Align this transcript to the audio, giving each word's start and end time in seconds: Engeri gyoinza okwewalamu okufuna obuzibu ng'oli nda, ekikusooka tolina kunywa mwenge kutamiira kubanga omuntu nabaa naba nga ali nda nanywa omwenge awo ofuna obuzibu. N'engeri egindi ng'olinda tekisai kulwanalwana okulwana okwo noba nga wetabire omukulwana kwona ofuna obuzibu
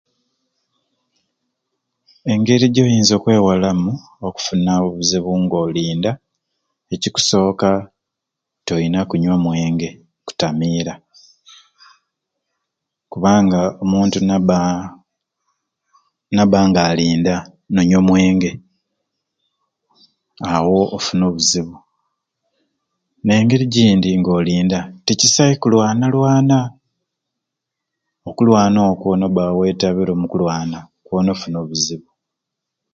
Engeri 2.33 2.65
gyoinza 2.75 3.13
okwewalamu 3.15 3.91
okufuna 4.27 4.71
obuzibu 4.87 5.31
ng'oli 5.41 5.81
nda, 5.97 6.11
ekikusooka 6.93 7.69
tolina 8.65 8.99
kunywa 9.09 9.35
mwenge 9.43 9.89
kutamiira 10.25 10.93
kubanga 13.11 13.61
omuntu 13.83 14.17
nabaa 14.23 14.75
naba 16.35 16.59
nga 16.67 16.81
ali 16.89 17.05
nda 17.19 17.35
nanywa 17.73 17.97
omwenge 18.01 18.51
awo 20.53 20.77
ofuna 20.95 21.23
obuzibu. 21.29 21.75
N'engeri 23.23 23.63
egindi 23.67 24.09
ng'olinda 24.19 24.79
tekisai 25.05 25.55
kulwanalwana 25.61 26.57
okulwana 28.29 28.79
okwo 28.91 29.09
noba 29.19 29.43
nga 29.49 29.55
wetabire 29.59 30.11
omukulwana 30.13 30.77
kwona 31.05 31.29
ofuna 31.35 31.57
obuzibu 31.63 32.07